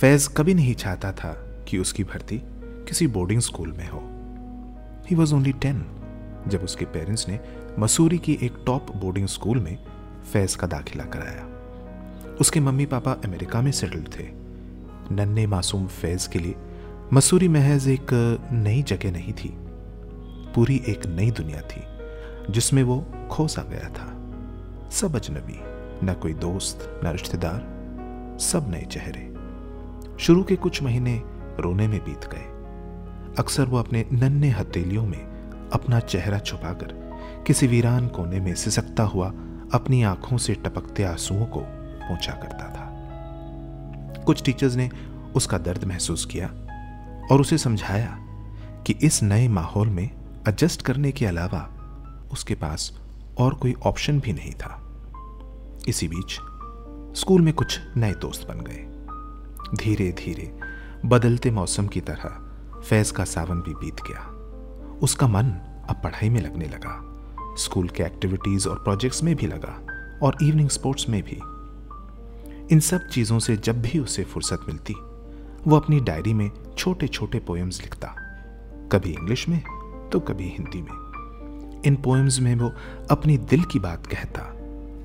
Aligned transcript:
फैज 0.00 0.26
कभी 0.26 0.54
नहीं 0.54 0.74
चाहता 0.74 1.12
था 1.12 1.28
कि 1.68 1.78
उसकी 1.78 2.04
भर्ती 2.04 2.40
किसी 2.88 3.06
बोर्डिंग 3.06 3.40
स्कूल 3.40 3.72
में 3.72 3.88
हो। 3.88 4.00
ही 5.10 5.16
वॉज़ 5.16 5.34
ओनली 5.34 5.52
टेन 5.52 5.84
जब 6.48 6.62
उसके 6.62 6.84
पेरेंट्स 6.84 7.28
ने 7.28 7.38
मसूरी 7.78 8.18
की 8.18 8.38
एक 8.42 8.56
टॉप 8.66 8.96
बोर्डिंग 8.96 9.26
स्कूल 9.26 9.60
में 9.60 9.78
फैज 10.32 10.54
का 10.54 10.66
दाखिला 10.66 11.04
कराया। 11.04 11.46
उसके 12.40 12.60
मम्मी 12.60 12.86
पापा 12.86 13.12
अमेरिका 13.12 13.60
में 13.60 13.72
सेटल्ड 13.72 14.08
थे। 14.18 14.28
नन्हे 15.14 15.46
मासूम 15.46 15.86
फैज 15.86 16.26
के 16.26 16.38
लिए 16.38 16.54
मसूरी 17.12 17.48
महज 17.48 17.88
एक 17.88 18.38
नई 18.52 18.82
जगह 18.82 19.12
नहीं 19.12 19.32
थी। 19.32 19.54
पूरी 20.54 20.82
एक 20.88 21.06
नई 21.06 21.30
दुनिया 21.30 21.60
थी, 21.60 21.82
जिसमें 22.52 22.82
वो 22.82 23.06
खो 23.30 23.48
सा 23.48 23.62
गया 23.62 23.88
था। 23.88 24.12
सब 24.90 25.16
अजनबी, 25.16 25.60
न 26.06 26.18
कोई 26.22 26.34
दोस्त, 26.34 27.00
न 27.04 27.06
रिश्तेदार, 27.06 28.38
सब 28.40 28.70
नए 28.70 28.84
चेहरे। 28.84 29.35
शुरू 30.26 30.42
के 30.42 30.56
कुछ 30.56 30.82
महीने 30.82 31.22
रोने 31.60 31.88
में 31.88 32.04
बीत 32.04 32.20
गए। 32.24 32.44
अक्सर 33.38 33.64
वो 33.64 33.78
अपने 33.78 34.06
नन्हे 34.12 34.50
हथेलियों 34.50 35.06
में 35.06 35.20
अपना 35.72 36.00
चेहरा 36.00 36.38
छुपाकर 36.38 36.86
किसी 37.46 37.66
वीरान 37.66 38.08
कोने 38.08 38.40
में 38.40 38.54
सिसकता 38.54 39.02
हुआ 39.02 39.28
अपनी 39.74 40.02
आँखों 40.02 40.38
से 40.38 40.54
टपकते 40.54 41.04
आंसुओं 41.04 41.46
को 41.46 41.60
पहुँचा 41.60 42.32
करता 42.32 42.68
था। 42.68 42.86
कुछ 44.22 44.42
टीचर्स 44.42 44.76
ने 44.76 44.90
उसका 45.34 45.58
दर्द 45.58 45.84
महसूस 45.84 46.24
किया 46.24 46.46
और 47.30 47.40
उसे 47.40 47.58
समझाया 47.58 48.16
कि 48.86 48.92
इस 48.92 49.22
नए 49.22 49.48
माहौल 49.48 49.88
में 49.88 50.10
एडजस्ट 50.48 50.82
करने 50.82 51.12
के 51.12 51.26
अलावा 51.26 51.62
उसके 52.32 52.54
पास 52.54 53.00
और 53.38 53.54
कोई 53.54 53.74
ऑप्शन 53.82 54.20
भी 54.20 54.32
नहीं 54.32 54.52
था। 54.52 54.98
इसी 55.88 56.08
बीच 56.08 56.40
स्कूल 57.18 57.40
में 57.40 57.54
कुछ 57.54 57.80
नए 57.96 58.12
दोस्त 58.12 58.48
बन 58.48 58.60
गए। 58.60 58.95
धीरे 59.74 60.12
धीरे 60.12 60.58
बदलते 61.06 61.50
मौसम 61.50 61.86
की 61.86 62.00
तरह 62.00 62.80
फैज 62.80 63.10
का 63.10 63.24
सावन 63.24 63.60
भी 63.60 63.74
बीत 63.74 63.94
गया। 63.94 64.20
उसका 65.02 65.28
मन 65.28 65.44
अब 65.88 66.00
पढ़ाई 66.04 66.28
में 66.28 66.40
लगने 66.40 66.64
लगा। 66.64 67.02
स्कूल 67.58 67.88
के 67.88 68.02
एक्टिविटीज़ 68.02 68.68
और 68.68 68.78
प्रोजेक्ट्स 68.78 69.22
में 69.22 69.36
भी 69.36 69.46
लगा 69.46 69.80
और 70.22 70.36
इवनिंग 70.42 70.68
स्पोर्ट्स 70.68 71.08
में 71.08 71.22
भी। 71.22 71.38
इन 72.72 72.80
सब 72.80 73.08
चीज़ों 73.08 73.38
से 73.38 73.56
जब 73.56 73.82
भी 73.82 73.98
उसे 73.98 74.24
फुर्सत 74.24 74.60
मिलती, 74.68 74.94
वो 75.66 75.76
अपनी 75.76 76.00
डायरी 76.00 76.34
में 76.34 76.50
छोटे 76.78 77.08
छोटे 77.08 77.38
पोएम्स 77.38 77.82
लिखता। 77.82 78.14
कभी 78.92 79.10
इंग्लिश 79.10 79.48
में 79.48 79.60
तो 80.12 80.20
कभी 80.20 80.48
हिंदी 80.48 80.82
में। 80.82 81.82
इन 81.86 81.96
पोएम्स 81.96 82.40
में 82.40 82.54
वो 82.54 82.72
अपनी 83.10 83.38
दिल 83.38 83.64
की 83.64 83.78
बात 83.78 84.06
कहता, 84.06 84.40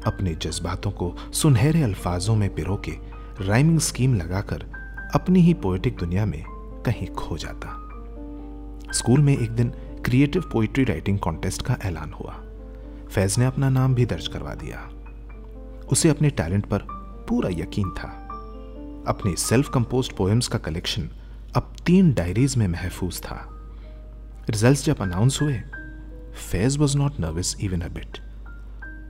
अपने 0.05 0.35
जज्बातों 0.35 0.91
को 0.91 1.15
सुनहरे 1.33 1.81
अल्फाजों 1.81 2.35
में 2.35 2.55
पिरो 2.55 2.75
के 2.75 2.91
राइमिंग 3.41 3.79
स्कीम 3.79 4.13
लगाकर 4.13 4.65
अपनी 5.15 5.41
ही 5.41 5.53
पोएटिक 5.53 5.95
दुनिया 5.97 6.25
में 6.25 6.43
कहीं 6.85 7.07
खो 7.07 7.37
जाता। 7.37 7.77
स्कूल 8.93 9.21
में 9.21 9.37
एक 9.37 9.51
दिन 9.51 9.69
क्रिएटिव 10.05 10.41
पोइट्री 10.41 10.83
राइटिंग 10.83 11.19
कॉन्टेस्ट 11.19 11.61
का 11.61 11.77
ऐलान 11.85 12.13
हुआ। 12.13 12.33
फैज 13.09 13.39
ने 13.39 13.45
अपना 13.45 13.69
नाम 13.69 13.95
भी 13.95 14.05
दर्ज 14.05 14.27
करवा 14.27 14.53
दिया। 14.53 14.89
उसे 15.91 16.09
अपने 16.09 16.29
टैलेंट 16.29 16.65
पर 16.65 16.85
पूरा 17.29 17.49
यकीन 17.49 17.89
था। 17.89 18.07
अपने 19.07 19.35
सेल्फ 19.35 19.69
कंपोज 19.69 20.09
पोएम्स 20.09 20.47
का 20.47 20.57
कलेक्शन 20.57 21.09
अब 21.55 21.75
तीन 21.85 22.13
डायरीज 22.13 22.57
में 22.57 22.67
महफूज 22.67 23.21
था। 23.21 23.47
रिजल्ट्स 24.49 24.85
जब 24.85 25.01
अनाउंस 25.01 25.39
हुए 25.41 25.61
Faiz 26.51 26.77
was 26.77 26.97
not 26.97 27.19
nervous 27.19 27.55
even 27.61 27.81
a 27.81 27.87
bit 27.87 28.19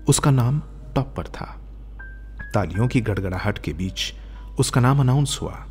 उसका 0.10 0.32
नाम 0.32 0.62
टॉप 0.96 1.14
पर 1.18 1.28
था। 1.28 1.58
तालियों 2.54 2.88
की 2.88 3.02
गड़गड़ाहट 3.02 3.58
के 3.58 3.74
बीच 3.74 4.14
उसका 4.60 4.82
नाम 4.82 5.00
अनाउंस 5.00 5.40
हुआ। 5.42 5.66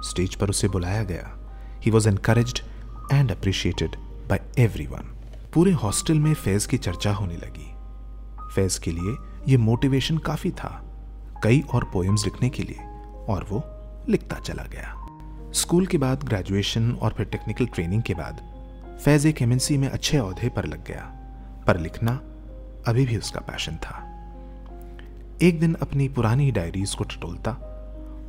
स्टेज 0.00 0.34
पर 0.34 0.50
उसे 0.50 0.68
बुलाया 0.68 1.04
गया। 1.04 1.38
He 1.82 1.90
was 1.90 2.08
encourage 2.08 2.62
and 3.12 3.32
appreciated 3.32 3.96
by 3.98 4.40
every 4.58 4.88
पूरे 5.54 5.72
हॉस्टल 5.72 6.18
में 6.18 6.34
फैज 6.34 6.66
की 6.66 6.78
चर्चा 6.78 7.12
होने 7.12 7.36
लगी। 7.36 7.74
फैज 8.54 8.78
के 8.78 8.92
लिए 8.92 9.16
यह 9.48 9.58
मोटिवेशन 9.58 10.18
काफ़ी 10.18 10.50
था, 10.50 10.82
कई 11.42 11.64
और 11.74 11.84
पोएम्स 11.84 12.24
लिखने 12.24 12.48
के 12.48 12.62
लिए, 12.62 12.78
और 13.28 13.46
वो 13.50 13.62
लिखता 14.08 14.36
चला 14.36 14.62
गया। 14.62 15.06
स्कूल 15.52 15.86
के 15.86 15.98
बाद 15.98 16.24
ग्रेजुएशन 16.24 16.92
और 16.92 17.12
फिर 17.12 17.26
टेक्निकल 17.26 17.66
ट्रेनिंग 17.66 18.02
के 18.02 18.14
बाद 18.14 18.56
फैज 19.04 19.26
एक 19.26 19.42
एमएनसी 19.42 19.78
में 19.78 19.88
अच्छे 19.88 20.16
अहदे 20.16 20.48
पर 20.48 20.64
लग 20.64 20.84
गया। 20.84 21.12
पर 21.66 21.80
लिखना 21.80 22.12
अभी 22.88 23.06
भी 23.06 23.16
उसका 23.16 23.40
पैशन 23.40 23.76
था। 23.76 24.12
एक 25.42 25.60
दिन 25.60 25.74
अपनी 25.74 26.08
पुरानी 26.08 26.50
डायरीज 26.50 26.94
को 26.94 27.04
टटोलता 27.04 27.75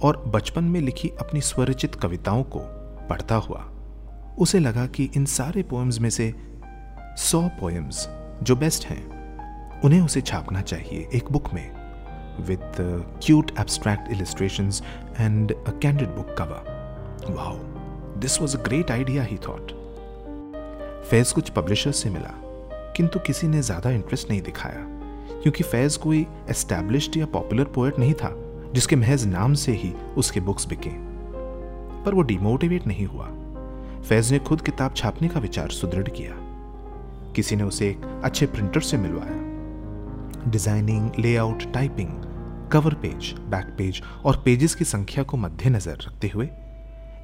और 0.03 0.23
बचपन 0.27 0.63
में 0.63 0.79
लिखी 0.81 1.09
अपनी 1.19 1.41
स्वरचित 1.41 1.95
कविताओं 1.95 2.43
को 2.43 2.59
पढ़ता 3.09 3.35
हुआ 3.35 3.65
उसे 4.39 4.59
लगा 4.59 4.85
कि 4.87 5.09
इन 5.15 5.25
सारे 5.25 5.63
पोएम्स 5.63 5.99
में 5.99 6.09
से 6.09 6.33
सौ 7.19 7.41
पोएम्स 7.59 8.07
जो 8.43 8.55
बेस्ट 8.55 8.85
हैं 8.85 9.01
उन्हें 9.81 10.01
उसे 10.01 10.21
छापना 10.21 10.61
चाहिए 10.61 11.07
एक 11.13 11.31
बुक 11.31 11.53
में 11.53 11.77
with 12.39 12.79
cute 13.21 13.51
abstract 13.57 14.11
illustrations 14.11 14.81
and 15.19 15.53
a 15.65 15.71
candid 15.75 16.15
book 16.15 16.35
cover. 16.35 16.61
Wow, 17.29 17.59
this 18.15 18.39
was 18.39 18.53
a 18.53 18.59
great 18.59 18.91
idea, 18.91 19.23
he 19.23 19.37
thought. 19.37 19.73
Faiz 21.09 21.31
कुछ 21.31 21.49
पब्लिशर्स 21.49 22.03
से 22.03 22.09
मिला 22.09 22.33
किंतु 22.97 23.19
किसी 23.19 23.47
ने 23.47 23.61
ज़्यादा 23.61 23.89
इंटरेस्ट 23.89 24.29
नहीं 24.29 24.41
दिखाया 24.41 24.85
क्योंकि 25.41 25.63
फैज 25.63 25.95
कोई 25.97 26.25
एस्टैब्लिश्ड 26.49 27.17
या 27.17 27.25
पॉपुलर 27.25 27.65
पोएट 27.75 27.99
नहीं 27.99 28.13
था 28.13 28.29
जिसके 28.77 28.95
महज 28.95 29.25
नाम 29.25 29.53
से 29.53 29.71
ही 29.71 29.93
उसके 30.17 30.39
बुक्स 30.39 30.67
बिके। 30.67 30.89
पर 32.03 32.13
वो 32.13 32.21
डिमोटिवेट 32.21 32.87
नहीं 32.87 33.05
हुआ। 33.05 33.27
फैज 34.01 34.31
ने 34.31 34.39
खुद 34.39 34.61
किताब 34.61 34.93
छापने 34.93 35.27
का 35.27 35.39
विचार 35.39 35.69
सुदृढ़ 35.69 36.09
किया। 36.09 36.33
किसी 37.35 37.55
ने 37.55 37.63
उसे 37.63 37.87
एक 37.89 38.05
अच्छे 38.23 38.45
प्रिंटर 38.45 38.81
से 38.81 38.97
मिलवाया। 38.97 40.51
Designing 40.51 41.09
layout 41.19 41.63
typing 41.73 42.09
cover 42.71 42.93
page 42.93 43.33
back 43.49 43.75
page 43.77 44.01
और 44.25 44.41
पेजेस 44.45 44.75
की 44.75 44.85
संख्या 44.85 45.23
को 45.23 45.37
मद्देनजर 45.37 45.97
रखते 45.97 46.27
हुए 46.27 46.45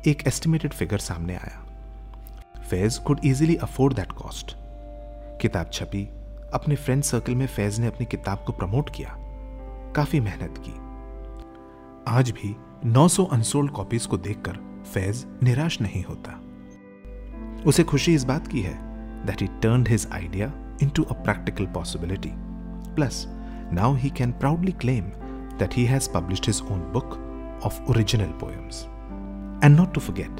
एक 0.08 0.28
एस्टिमेटेड 0.28 0.74
फिगर 0.74 0.98
सामने 0.98 1.36
आया। 1.36 1.64
Faiz 2.70 2.98
could 2.98 3.20
easily 3.26 3.56
afford 3.56 3.94
that 3.94 4.12
cost 4.12 4.56
किताब 5.42 5.70
छपी, 5.74 6.04
अपने 6.54 6.76
फ्रेंड 6.76 7.04
सर्कल 7.04 7.36
में 7.36 7.46
फैज 7.48 7.80
ने 7.80 7.88
अपनी 7.88 8.06
किताब 8.06 8.44
को 8.48 8.54
प्रमोट 8.54 8.90
किया। 8.90 9.16
काफ़ी 9.96 10.20
मेहनत 10.20 10.58
की। 10.58 10.74
आज 12.08 12.32
भी 12.32 12.56
900 12.86 13.10
सौ 13.10 13.24
अनसोल्ड 13.24 13.72
कॉपीज 13.72 14.06
को 14.06 14.18
देखकर 14.18 14.84
फैज 14.94 15.26
निराश 15.44 15.82
नहीं 15.82 16.04
होता। 16.04 16.42
उसे 17.66 17.84
खुशी 17.84 18.14
इस 18.14 18.24
बात 18.24 18.48
की 18.48 18.62
है 18.62 18.74
that 19.26 19.42
he 19.42 19.48
turn 19.48 19.86
his 19.88 20.08
idea 20.14 20.54
into 20.90 21.04
a 21.04 21.14
practical 21.14 21.66
possibility 21.66 22.32
plus 22.96 23.26
now 23.74 23.96
he 23.96 24.10
can 24.10 24.32
proudly 24.32 24.72
claim 24.72 25.04
that 25.60 25.74
he 25.74 25.86
has 25.86 26.10
publish 26.14 26.42
his 26.48 26.62
own 26.72 26.80
book 26.80 27.06
of 27.66 27.82
original 27.90 28.32
poems 28.44 28.84
and 29.66 29.78
not 29.78 29.94
to 29.94 30.02
forget 30.02 30.32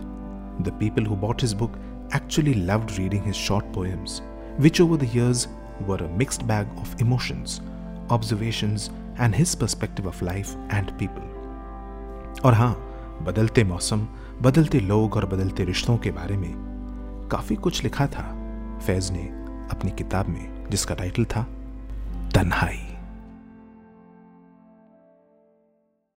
the 0.62 0.78
people 0.80 1.06
who 1.06 1.16
bought 1.16 1.42
his 1.42 1.54
book 1.54 1.74
actually 2.16 2.54
loved 2.54 2.92
reading 2.98 3.24
his 3.24 3.36
short 3.36 3.66
poems 3.66 4.22
which 4.60 4.82
over 4.82 4.98
the 4.98 5.36
were 5.82 6.04
a 6.04 6.18
mixed 6.18 6.44
bag 6.44 6.80
of 6.80 7.02
emotions 7.02 7.62
observations 8.12 8.92
and 9.20 9.36
his 9.36 9.56
perspective 9.56 10.08
of 10.08 10.26
life 10.26 10.56
and 10.74 10.92
people 10.92 11.43
और 12.46 12.54
हाँ 12.54 12.74
बदलते 13.22 13.64
मौसम, 13.64 14.08
बदलते 14.42 14.80
लोग 14.80 15.16
और 15.16 15.26
बदलते 15.26 15.64
रिश्तों 15.64 15.98
के 15.98 16.12
बारे 16.12 16.38
में 16.38 16.54
काफ़ी 17.32 17.56
कुछ 17.56 17.84
लिखा 17.84 18.08
था 18.08 18.24
फैज़ 18.88 19.12
ने 19.12 19.24
अपनी 19.72 19.92
किताब 19.92 20.28
में, 20.28 20.70
जिसका 20.70 20.96
टाइटल 20.96 21.26
था 21.26 21.44
तन्हाई। 22.36 22.83